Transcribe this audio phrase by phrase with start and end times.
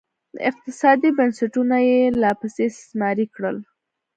[0.49, 3.57] اقتصادي بنسټونه یې لاپسې استثماري کړل